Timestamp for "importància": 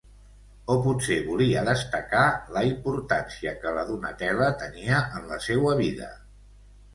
2.69-3.53